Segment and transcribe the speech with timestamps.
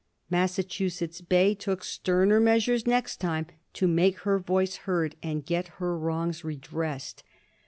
[0.31, 5.95] Massachusetts Bay took sterner measures next time to make her voice heard and get her
[5.95, 7.21] wrongs redressed.